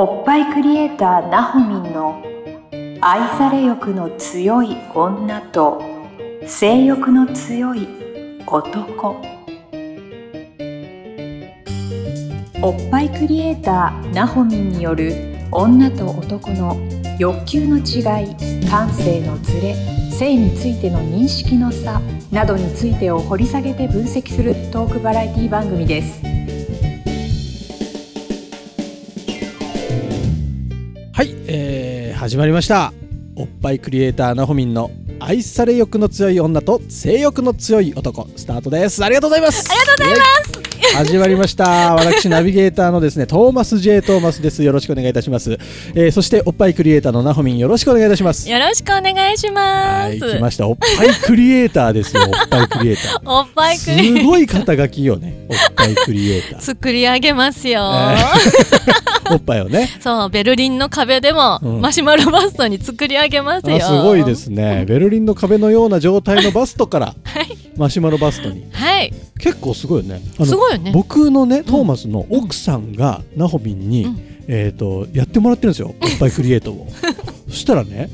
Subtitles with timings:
[0.00, 2.22] おっぱいクリエイターなほみんの
[3.00, 5.82] 愛され欲の強い女と
[6.46, 7.88] 性欲の強い
[8.46, 9.20] 男。
[12.62, 15.14] おっぱいクリエイターなほみんによる
[15.50, 16.76] 女と男の
[17.18, 19.74] 欲求の違い感性のズレ
[20.12, 26.27] 性についての認識の差などについてを掘り下げて分析するトークバラエティ番組です。
[31.18, 32.92] はい、えー、始まりました。
[33.34, 39.04] おっぱいクリエイターなほみんの愛され欲の強い女と性欲の強い男スタートです。
[39.04, 39.68] ありがとうございます。
[39.68, 40.67] ありがとうございます。
[40.94, 41.94] 始まりました。
[41.94, 44.62] 私ナビゲーターのですねトーマス J トーマスです。
[44.62, 45.52] よろしくお願いいたします、
[45.94, 48.48] えー、そしておっぱいクリエイターのなほみんよろしくお願いいたします。
[48.50, 50.36] よろしくお願いしまはいす。
[50.36, 50.68] 来ました。
[50.68, 53.20] おっぱいクリエイターですよおっぱいクリエイター。
[53.24, 56.60] おっぱいクリすごい肩書きよねおっぱいクリエイター。
[56.60, 57.82] 作り上げますよ。
[59.30, 59.88] おっぱいをね。
[60.00, 61.80] そう、ベルリンの壁でも、うん。
[61.80, 63.76] マシュマロバストに作り上げますよ。
[63.76, 64.84] あすごいですね。
[64.86, 67.46] ベルリンの壁のような状態のバストから はい。
[67.76, 68.64] マシュマロバストに。
[68.72, 68.87] はい。
[69.38, 70.20] 結構すごいよね。
[70.44, 70.90] すごいよね。
[70.92, 74.18] 僕のねトーマスの奥さんがナホミンに、うん。
[74.50, 75.94] えー、とやってもらってるんですよ。
[76.00, 76.86] おっぱいクリエイトを。
[77.48, 78.08] そしたらね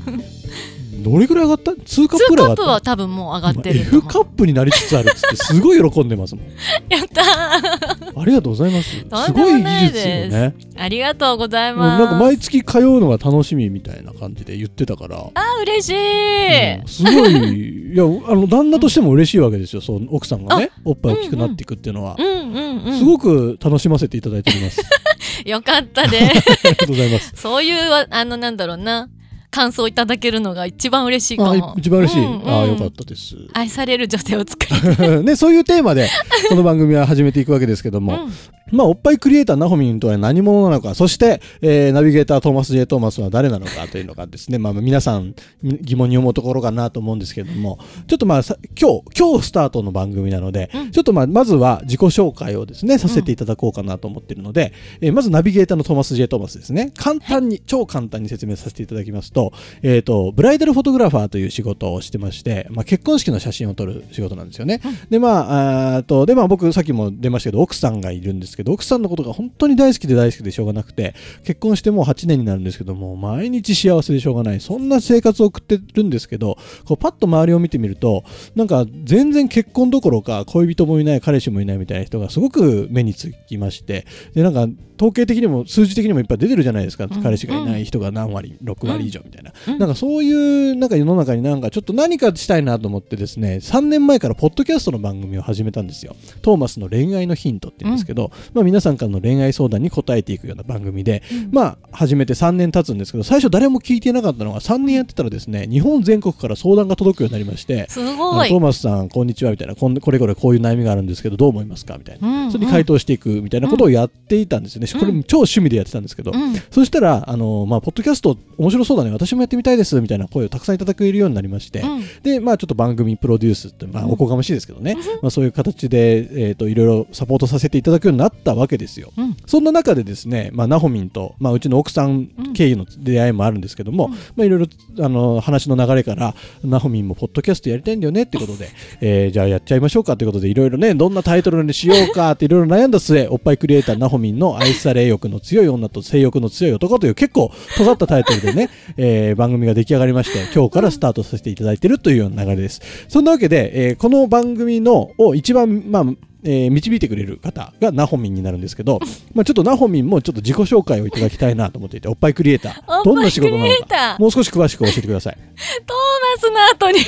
[1.03, 2.57] どれぐらい上がった？2カッ2プぐらい上がった？
[2.57, 4.03] カップは多分もう上がってると F。
[4.03, 6.45] カップになりつつあるっつってすごい喜んでますもん。
[6.89, 9.05] やったーありがとうございます。
[9.05, 10.55] とすごい技術よね。
[10.77, 11.99] ありがとうございます。
[12.01, 15.17] なんか毎月通うのが楽しみみたいな感じで言ってたから。
[15.17, 17.95] あー、嬉しい、うんすごい。
[17.95, 20.71] いやあの旦那としても嬉しいわけですよそう奥さんがね。
[20.85, 22.99] おっぱい大きくなっていくっていうのは、うんうんうん。
[22.99, 24.83] すごく楽しませていただいております。
[25.45, 27.33] よかったで ありがとうございます。
[27.37, 29.09] そういうわ、あの、なんだろうな。
[29.55, 31.77] 感想いただけるのが一番嬉しいかあも。
[31.79, 32.49] 一番嬉しい、うんうん。
[32.49, 33.37] あよかったです。
[33.53, 36.09] 愛される女性を作りね、そういうテーマで
[36.49, 38.33] この番組は始めていくわけですけども、うん。
[38.77, 47.79] まあおっぱいクリエイターナホミンとは何者なのかそして、えーナビゲータートーマス・ジェイ・トーマスは誰なのかというのがですね、まあ、皆さん疑問に思うところかなと思うんですけども。
[48.09, 50.91] ちょっとまあさ今日今日スタートの番組なので、うん。
[50.91, 56.93] ちょっとまあまずは自己紹介をですねさせていただこうかなと思っているので、えーまずナビゲーターのトーマス・ジェイ・トーマスですね。
[56.97, 59.44] 簡単に、超簡単に説明させていただきますと,、
[59.83, 64.81] えー、とブライダルフォトグラファーという仕事をしてまして、まあ、結婚式の写真を撮る仕事なんですよね。
[65.11, 78.25] でまああーとでまあ僕さっきも出ましたけど奥さんがいるんですけど奥さんのことが本当に大好きで大好きでしょうがなくて結婚してもう8年になるんですけども毎日幸せでしょうがないそんな生活を送ってるんですけどこうパッと周りを見てみると
[78.55, 84.67] なんか全然結婚どころか恋人もいない彼氏もいないみたいな人がすごく目につきましてでなんか
[84.97, 87.23] 統計的にも数字的にもいっぱい出てるじゃないですか、うん。
[87.23, 89.79] 彼氏がいない人が何割6割以上みたいな、うん。
[89.79, 96.17] なんかそういうなんか世の中になんかちょっと何かしたいなと思ってですね3年前からポッドキャストの番組を始めたんですよ。
[96.43, 108.61] トーマスの恋愛のヒントって言うんですけど、まあ、皆さんからの恋愛相談に答えていくような番組で、まあ始めて3年経つんですけど最初誰も聞いてなかったのが3年やってたらですね日本全国から相談が届くようになりましてトー。
[108.61, 112.53] マスさんこんにちはみたいなこんこれこれこういう悩みがあるんですけどどう思いますかみたいな、うん。
[112.53, 116.55] それに回答していくみたいなことをやっていたんですよね、これ超趣味でやってたんですけど、うん。
[116.71, 119.11] そしたらあの、まあ、ポッドキャスト面白そうだね。
[119.11, 120.01] 私もやってみたいです。
[120.01, 122.05] みたいな声をたくさんいただけるようになりまして、うん。
[122.23, 124.11] でまあちょっと番組プロデュースって、まあ、うん。
[124.13, 129.13] おこがましいですけどね、まあ、そういう形で、えー、といろいろサポートさせていただくようになったわけですよ。
[129.17, 129.37] うん。
[129.47, 134.13] そんな中でですね、まあ、ナホミンと、まあ、うちの奥さん経由の出会いもあるんですけども、うん。
[134.13, 134.67] まあ、いろいろ
[135.05, 138.69] あの話の流れからナホミンもポッドキャストやりたいんだよねってことで、
[139.01, 152.81] えーじゃあやっちゃいましょうかということでいろいろねどんなタイトルにしようかっていろいろ悩んだ末おっぱいクリエイターナホミンの愛され欲の強い女と性欲の強い男という結構尖ったタイトルでね、 えー番組が出来上がりまして今日からスタートさせていただいているというような流れです。
[153.09, 156.05] そんなわけで、えーこの番組のを一番、まあ
[156.47, 159.01] えー導いてくれる方がナホミンになるんですけど、
[159.33, 165.39] まあ、ちょっとナホミンもちょっと自己紹介をいただきたいなと思っていておっぱいクリエイターどんな仕事なのかーもう少し詳しく教えてください。
[165.87, 165.97] トー
[166.37, 166.99] マスの後に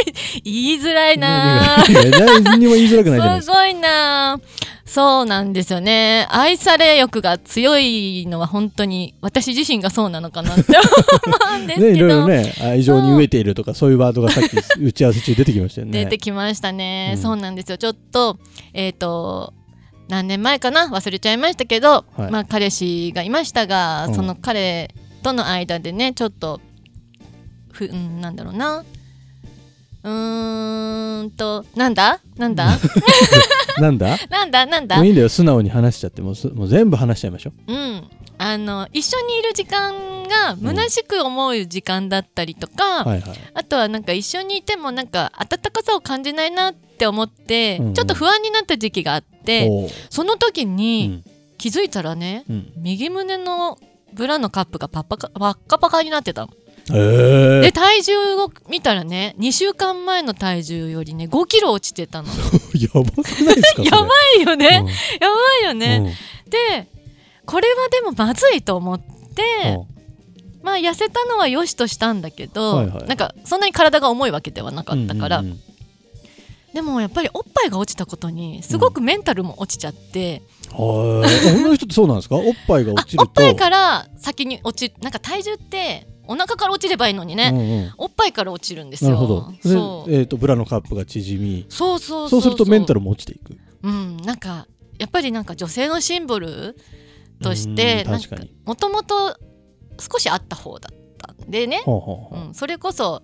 [0.44, 1.84] 言いづらいな
[2.42, 3.52] 何にも言いづらくないじゃないですか。
[3.52, 4.40] すごいな
[4.86, 6.26] そうなんですよね。
[6.30, 16.04] 愛され欲が強いのは本当に私自身がそうなのかなって思うんですね、いけど、ろいろね愛情に飢えているとかそういうワードがさっき打ち合わせ中出てきましたよね。
[16.04, 17.22] 出てきましたね、うん。
[17.22, 17.78] そうなんですよ。
[17.78, 18.38] ちょっと
[18.72, 19.52] えっ、と
[20.08, 20.86] 何年前かな？
[20.86, 22.30] 忘れちゃいましたけど、はい。
[22.30, 24.14] まあ彼氏がいましたが、うん。
[24.14, 24.94] その彼
[25.24, 26.60] との間でねちょっと
[27.72, 28.84] ふ、うん、なんだろうな
[30.06, 32.20] うーんとなんだ？
[32.36, 32.78] なんだ？
[33.78, 34.16] なんだ？
[34.30, 34.64] なんだ？
[34.66, 34.96] なんだ？
[34.96, 37.72] もういいんだよ素直に話しちゃってもうすもう全部話しちゃいましょう。
[37.72, 38.08] ん。
[38.38, 43.08] あの一緒にいる時間が虚しく思う時間だったりとか、う。
[43.08, 43.38] はいはい。
[43.54, 47.94] あとはなんか一緒にいてもなんか温かさを感じないなって思って、うんうん。
[47.94, 51.24] ちょっと不安になった時期があって、その時うにん。
[51.58, 52.72] 気づいたらね、うん。
[52.76, 53.78] 右胸の
[54.12, 56.52] ブラのカップがパッパカパッカパカになってたの。
[56.52, 62.28] へで体重を見たらね2週間前の体重よりね5キロ落ちてたの。
[62.74, 64.86] やばくないですか やばいよね、うん。
[64.86, 64.94] や
[65.30, 66.16] ばいよね、
[66.48, 66.86] で
[67.44, 69.78] これはでもまずいと思って、
[70.62, 73.06] まあ痩せたのは良しとしたんだけど、はいはい。
[73.06, 75.60] なんかそんなに体が重いわけではなかったから、うんうんうん。
[76.74, 82.36] でもやっぱりおっぱいが落ちたことにすごくメンタルも落ちちゃって、はい女の人ってそうなんですか？
[82.36, 83.22] おっぱいがあ落ちると。
[83.22, 87.92] おっぱいから先に落ちなんか体重ってお腹から落ちればいいのにね、うんうん。
[87.98, 89.10] おっぱいから落ちるんですよ。
[89.10, 89.52] なるほど。
[89.62, 90.10] そう。
[90.10, 93.56] で、えー、とブラのカップが縮みそうそうそうするとメンタルルも落ちていく。
[93.82, 94.16] うん。
[94.18, 94.66] なんか
[94.98, 96.76] やっぱりなんか女性のシンボル
[97.42, 98.04] として
[98.64, 99.38] もともと
[100.00, 102.46] 少しあった方だったんでね、ほうほうほう。
[102.48, 103.22] うん、それこそ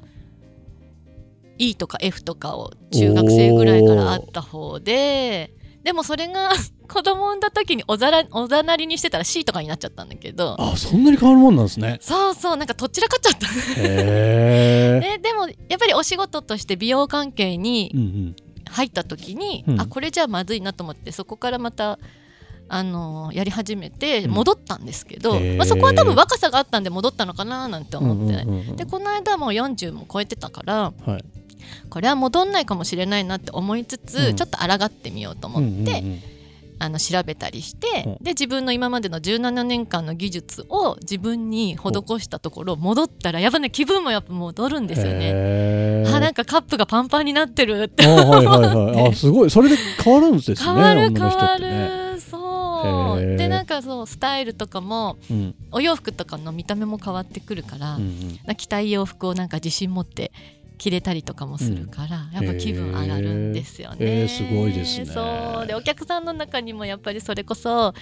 [1.59, 6.51] E とか F とかを中学生ぐらいからあった方ででもそれが
[6.89, 10.57] 子供産んだ時におざらおざなりにしてたら C とかになっちゃったんだけど。
[10.59, 11.99] あそんなに変わるもんなんですね。
[12.01, 13.47] そうそうなんかとっちらかっちゃった。
[13.47, 18.37] へ えででもやっぱりお仕事として美容関係にうんうん。
[18.71, 19.81] 入った時に、うん。
[19.81, 21.99] あこれじゃまずいなと思ってそこからまた
[22.69, 24.31] あのやり始めてうん。
[24.31, 25.57] 戻ったんですけど、へー。
[25.57, 31.25] まあ、そこは多分若さがあったんで戻ったのかななんて思って、うんうんうんうんでこの間もう40も超えてたからはい
[31.91, 34.37] これは戻んないかもしれないなって思いつつ、うん。
[34.37, 36.23] ちょっと抗ってみようと思って、うんうんうん。
[36.83, 38.25] あの調べたりして、うん。
[38.25, 46.05] で自分の今までの17年間の技術を自分に施したところ戻ったらやっぱね気分もやっぱ戻るんですよね。
[46.09, 48.05] あなんかカップがパンパンになってるって。
[48.05, 49.09] あはいはいはい。
[49.11, 49.51] あ すごい。
[49.51, 52.21] それで変わるんですね変わる変わる。
[52.21, 53.37] そう。
[53.37, 55.55] でなんかそうスタイルとかもうん。
[55.71, 58.39] お洋服とかの見た目も変わってくるから、うんうん。
[58.45, 60.33] な着たい洋服をなんか自信持って
[60.83, 64.27] 着れたりとかもするから、やっぱ気分上がるんですよね。
[64.27, 65.07] すごいですね。
[65.07, 65.67] そう。
[65.67, 67.95] でお客さんの中にもやっぱりそれこそ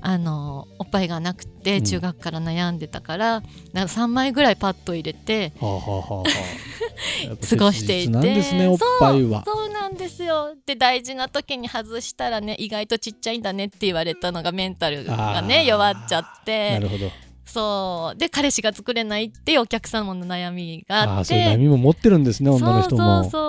[0.00, 1.84] あのおっぱいがなくてうん。
[1.84, 9.44] 中学から悩んでたから、なんか3枚ぐらいパッと入れてはあはあ 過ごしていてなんですねおっぱいは。
[9.46, 10.56] そうなんですよ。
[10.66, 17.12] で大事な時に外したらね意外とちっちゃいんだねって言われたのがメンタルがね弱っちゃっなてるほど
[17.44, 18.18] そう。
[18.18, 23.22] で彼氏が作れないっていうお客様の悩みがあっああそういうて波も持ってるんですね女の人も。
[23.24, 23.41] そうそう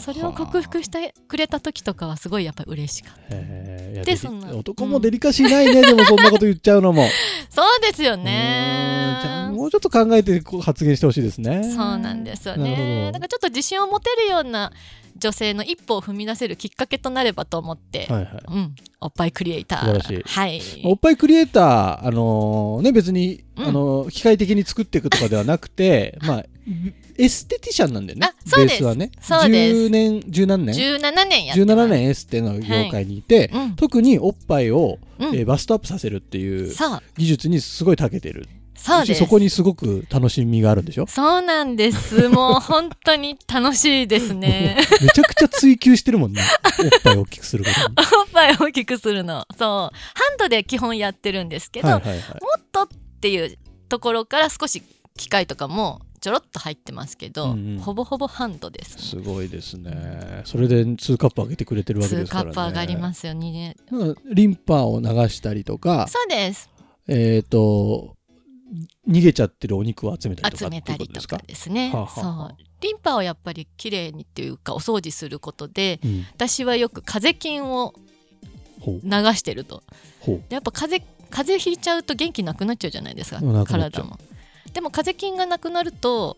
[0.00, 4.04] それを克服してくれた時とかはすごいやっぱ嬉しかった。
[4.04, 7.06] でそんな男もデリカシーないね、でもそんなこと言っちゃうのも。
[7.50, 9.18] そうですよね。
[9.22, 11.62] じゃあもうちょっと考えて発言してほしいですね。
[11.64, 13.06] そうなんですよね。
[13.06, 13.12] ど。
[13.12, 14.72] だからちょっと自信を持てるような
[15.18, 18.42] 女性の一歩を踏み出せるきっかけとなればと思って、はいはい。
[18.48, 19.80] うん、おっぱいクリエイター。
[19.80, 20.22] 素晴らしい。
[20.24, 20.62] はい。
[20.84, 23.66] おっぱいクリエイター、あのーね、別に、うん。
[23.66, 26.44] あのー機械的に作っていくとかではなくて、 まあ、
[27.16, 28.26] エステティシャンなんだよね。
[28.26, 28.84] あ、そうです。
[28.84, 29.10] はね。
[29.20, 29.76] そうです。
[29.86, 33.76] 10年、十何年？17年やってます ?17 年エステの業界にいて、うん。
[33.76, 35.34] 特におっぱいを、うん。
[35.34, 36.72] えーバストアップさせるっていう
[37.16, 38.46] 技術にすごい長けてる。
[38.76, 39.18] そうです。
[39.18, 41.06] そこにすごく楽しみがあるんでしょ？
[41.08, 42.28] そうなんです。
[42.30, 44.76] もう本当に楽しいですね。
[45.00, 46.40] めちゃくちゃ追求してるもんね。
[46.80, 47.86] おっぱいを大きくすることに。
[48.20, 49.44] おっぱいを大きくするの。
[49.58, 49.66] そう。
[49.66, 52.18] ハンドで基本やってるんですけど、はいはいはい。
[52.18, 52.22] も
[52.58, 52.88] っとっ
[53.20, 54.82] ていうところから少し
[55.16, 57.78] 機械とかもちょろっと入ってますけど、うんうん。
[57.78, 60.42] ほぼほぼハンドですすごいですね。
[60.44, 62.54] それで2カップ上げてくれてるわけ2ですからね。
[62.54, 63.76] カップ上がりますよね
[64.32, 66.70] リンパを流したりとか、そうです。
[67.08, 68.16] えっ、と、
[69.08, 72.56] 逃げちゃってるお肉を集めたりとか集めたりとかですですねはあはそう。
[72.80, 77.94] リンパをやっぱりきれいにっていうかお掃除することでか、うん、私はよく風邪菌を
[78.84, 79.82] 流してると。
[80.50, 84.18] やっぱ風邪風邪ひいちゃうと元気なくなっちゃうじゃないですか体も
[84.72, 86.36] でも風邪菌がなくなると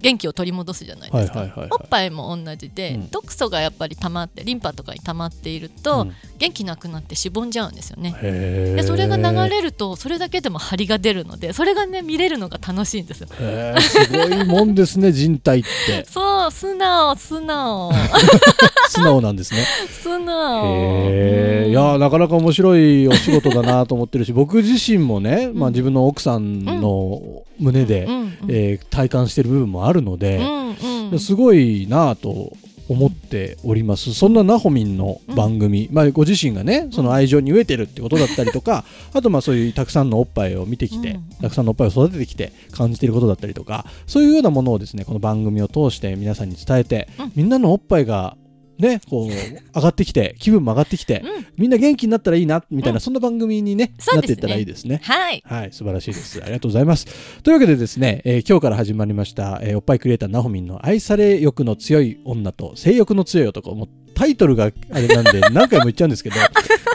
[0.00, 1.80] 元気を取り戻すじゃないですか、はいはいはいはい。
[1.80, 3.10] おっぱいも同じで、うん。
[3.10, 6.12] 毒素がやっぱり溜まってリンパとかに溜まっていると、うん。
[6.38, 8.16] 元気なくなってしぼんじゃうんですよね。
[8.20, 13.28] でそれが流れるとそれだけでも張りが出るのでそれがね見れるのが楽しいんですよ。
[13.28, 16.04] すごいもんですね 人体って。
[16.10, 17.92] そう素直素直。
[18.90, 19.64] 素直なんですね。
[20.02, 20.66] 素直。
[20.66, 21.70] へえうん。
[21.70, 27.22] いやーなかなか面白いお仕事だなと思ってるし僕自身もね、まあ、自分の奥さんの
[27.60, 28.14] 胸で、うん。
[28.14, 28.36] うん。
[28.48, 31.18] えー体感してる部分もあるのうで、んうん。
[31.18, 32.52] すごいなぁと
[32.88, 34.12] 思っております。
[34.12, 41.22] そんななほみんの番組、まあ、ご自身がねその愛情に飢えてるってことだったりとかあとまあそういうたくさんのおっぱいを見てきて、うん。
[41.40, 47.32] たくさんのおっぱいを育ててきて感じていることだったりとかそういうようなものをですねこの番組を通して皆さんに伝えて、うん。
[47.36, 48.36] みんなのおっぱいが
[48.82, 55.00] ね、こう上がってきて 気分も上がってきて、うんみんな元気になったらいいなみたいな、うんそんな番組に、ねなっていったらいいですね。
[55.04, 56.42] はいはい、素晴らしいです。
[56.42, 57.06] ありがとうございます。
[57.42, 66.36] というわけでですね、えー今日から始まりました、えーおっぱいクリエイターなほみんの愛され欲の強い女と性欲の強い男、もうタイトルがあれなんで 何回も言っちゃうんですけど、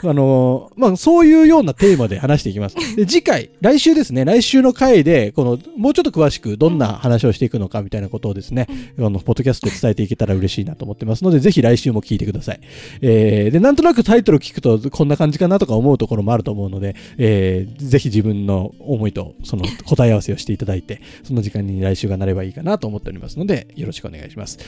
[0.03, 2.75] あのまあ、そういうようなテーマで話していきます。
[2.95, 8.67] で、次回、来週ですね、来週の回で、この、もうちょっと詳しくどんな話をしていくのかみたいなことをですね、
[8.99, 12.59] あの、ポッドキャストで伝えていけたら嬉しいなと思ってますので、ぜひ来週も聞いてください。
[13.01, 24.59] えー、で、なんとなくタイトル聞くと、こんな感じかなとか思うところもあると思うので、えー、ぜひ自分の思いと、その答え合わせをしていただいて、その時間に来週がなればいいかなと思っておりますので、よろしくお願いします。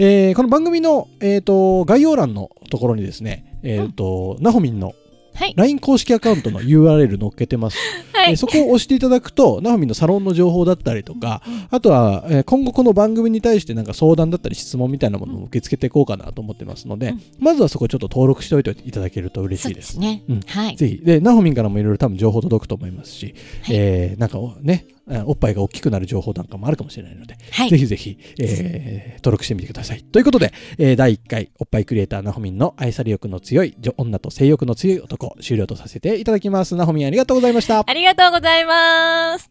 [0.00, 4.92] えー、この番組の、えっ、と、概要欄のところにですね、えっ、と、なほみんの
[5.34, 5.54] はい。
[5.56, 7.78] LINE 公式アカウントの URL 載っけてます。
[8.12, 8.30] はい。
[8.30, 19.74] えーそこを押していただくと、なほみんのサロンの情報だったりとか、あとは、えー今後この番組に対してなんか相談だったり質問みたいなものを受け付けていこうかなと思ってますので、うんまずはそこちょっと登録しておいていただけると嬉しいで。
[19.76, 20.24] ですすね。
[20.28, 20.76] うんはい。
[20.76, 20.98] ぜひ。
[20.98, 30.02] で、なほみんからもいろいろ多分情報届くと思いますし、はいえーなんかおね、あおっぱいが大きくなる情報なんかもあるかもしれないので、はいぜひぜひ、えー登録してみてください。
[30.02, 36.76] ということで、えー第1回、おっぱいクリエイターなほみんの愛され欲の強い女女と性欲の強い男、終了とさせていただきます。
[36.76, 37.82] なほみんありがとうございました。
[37.86, 39.48] ありがとうございます。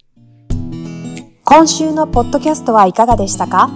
[1.44, 3.70] 今週のポッドキャストはいかがでしたか？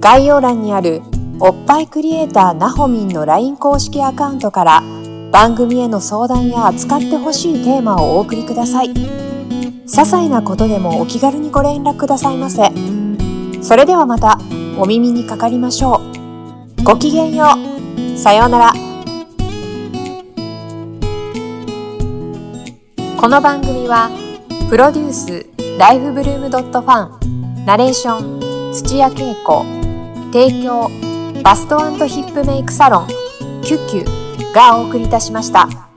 [0.00, 1.02] 概要欄にある
[1.40, 4.82] おっぱいクリエイターなほみんの LINE 公式アカウントから
[5.30, 9.27] 番組への相談や扱ってほしいテーマをお送りください。
[9.88, 12.70] 些細なことでもお気軽にご連絡くださいませ。
[13.62, 14.38] それではまた
[14.78, 16.02] お耳にかかりましょ
[16.78, 16.82] う。
[16.84, 17.46] ごきげんよ
[17.96, 18.18] う。
[18.18, 18.72] さようなら。
[23.16, 24.10] この番組は
[24.68, 25.46] プロデュース
[25.78, 29.64] ライフブルームドットファンナレーション土屋恵子
[30.32, 30.88] 提供
[31.42, 33.08] バストヒップメイクサロン
[33.64, 34.04] 「キュッキュ」
[34.54, 35.87] がお送りいたしました。